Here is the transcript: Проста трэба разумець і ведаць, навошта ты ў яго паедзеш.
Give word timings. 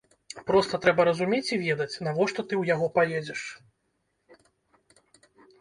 Проста 0.47 0.79
трэба 0.85 1.01
разумець 1.09 1.51
і 1.57 1.59
ведаць, 1.65 1.99
навошта 2.09 2.45
ты 2.53 2.59
ў 2.61 2.75
яго 2.75 2.89
паедзеш. 2.97 3.47